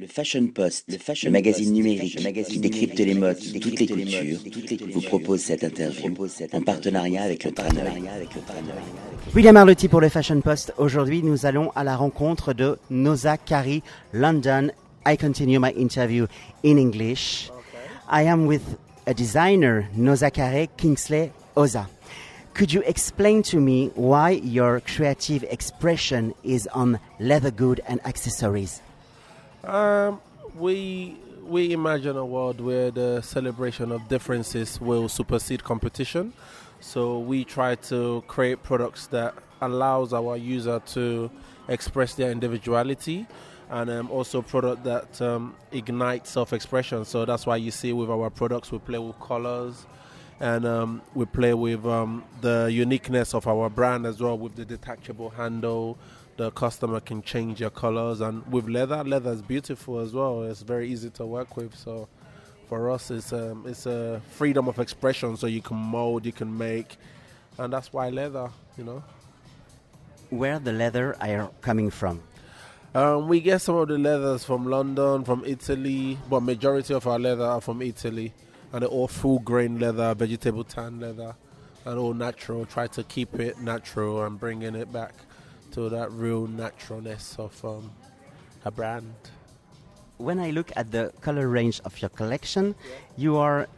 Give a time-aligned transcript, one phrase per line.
[0.00, 3.80] Le Fashion Post, le, fashion magazine numérique le magazine qui décrypte les modes de toutes
[3.80, 4.38] les cultures,
[4.94, 6.14] vous propose cette interview
[6.52, 8.04] en partenariat avec le Traneuil.
[9.34, 10.72] William Arlotti pour le Fashion Post.
[10.78, 13.82] Aujourd'hui, nous allons à la rencontre de Noza Kari,
[14.12, 14.70] London.
[15.04, 16.28] I continue my interview
[16.64, 17.50] in English.
[18.08, 18.62] I am with
[19.08, 21.88] a designer, Noza Kari Kingsley Oza.
[22.54, 28.80] Could you explain to me why your creative expression is on leather good and accessories?
[29.64, 30.20] Um,
[30.56, 36.32] we we imagine a world where the celebration of differences will supersede competition.
[36.80, 41.30] So we try to create products that allows our user to
[41.68, 43.26] express their individuality
[43.70, 47.04] and um, also product that um, ignite self-expression.
[47.04, 49.86] So that's why you see with our products we play with colors
[50.40, 54.64] and um, we play with um, the uniqueness of our brand as well with the
[54.64, 55.98] detachable handle
[56.38, 60.44] the customer can change your colors and with leather leather is beautiful as well.
[60.44, 62.08] It's very easy to work with so
[62.68, 66.56] for us it's um, it's a freedom of expression so you can mold you can
[66.56, 66.96] make
[67.58, 69.02] and that's why leather you know.
[70.30, 72.22] Where the leather are coming from?
[72.94, 77.18] Um, we get some of the leathers from london from italy but majority of our
[77.18, 78.32] leather are from italy
[78.72, 81.34] and they're all full grain leather vegetable tan leather
[81.84, 82.66] and all natural.
[82.66, 85.14] Try to keep it natural and bringing it back
[85.72, 87.90] to that real naturalness of um,
[88.64, 89.14] a brand.
[90.16, 92.74] When I look at the color range of your collection,
[93.16, 93.68] you are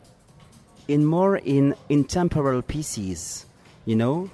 [0.88, 3.47] in more in intemporal pieces,
[3.84, 4.30] you know,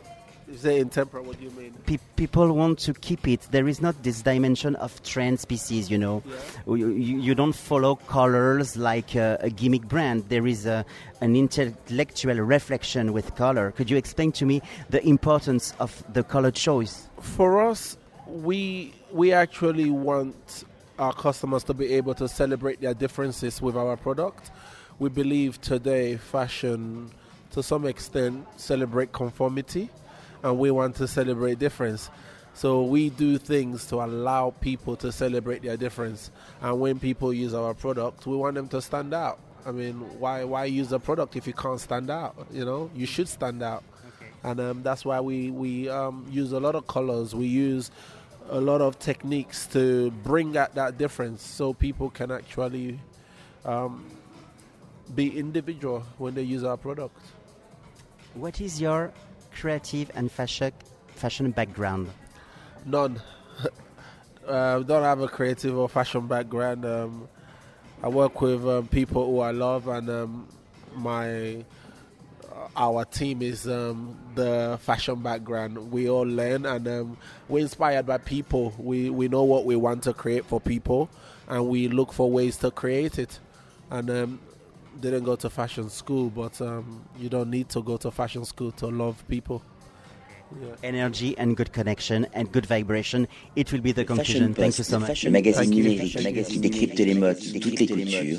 [0.49, 1.75] you say intemporal, what do you mean?
[1.87, 3.41] Pe- people want to keep it.
[3.51, 6.23] There is not this dimension of trend species, you know.
[6.25, 6.75] Yeah.
[6.77, 10.29] You, you, don't follow colors like a, a gimmick brand.
[10.29, 10.85] There is a,
[11.21, 13.73] an intellectual reflection with color.
[13.73, 17.09] Could you explain to me the importance of the color choice?
[17.21, 20.65] For us, we we actually want
[20.99, 24.51] our customers to be able to celebrate their differences with our product.
[24.99, 27.11] We believe today fashion
[27.51, 29.91] to some extent celebrate conformity
[30.43, 32.11] and we want to celebrate difference.
[32.55, 36.31] So we do things to allow people to celebrate their difference.
[36.63, 39.39] And when people use our product, we want them to stand out.
[39.67, 42.35] I mean, why why use a product if you can't stand out?
[42.51, 43.83] You know, you should stand out.
[44.17, 44.31] Okay.
[44.45, 47.35] And um, that's why we we um, use a lot of colors.
[47.35, 47.91] We use
[48.49, 53.01] a lot of techniques to bring out that difference, so people can actually
[53.65, 54.07] um,
[55.15, 57.19] be individual when they use our product.
[58.35, 59.13] What is your
[59.61, 60.73] creative and fashion
[61.09, 62.11] fashion background?
[62.85, 63.21] None.
[64.47, 66.85] uh, don't have a creative or fashion background.
[66.85, 67.29] Um,
[68.03, 70.49] I work with um, people who I love, and um,
[70.95, 75.91] my uh, our team is um, the fashion background.
[75.91, 77.17] We all learn, and um,
[77.49, 78.75] we're inspired by people.
[78.79, 81.09] We we know what we want to create for people,
[81.49, 83.41] and we look for ways to create it.
[83.91, 84.41] And um,
[85.01, 88.73] didn't go to fashion school, but um, you don't need to go to fashion school
[88.73, 89.63] to love people.
[90.61, 90.77] Yeah.
[90.85, 93.27] Energy and good connection and good vibration.
[93.57, 94.55] It will be the conclusion.
[94.55, 95.25] Thank you so much.
[95.25, 98.39] Le magazine numérique qui décrypte les modes de toutes les cultures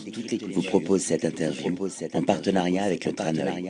[0.53, 1.75] vous propose cette interview
[2.13, 3.69] en partenariat avec le Tranoï.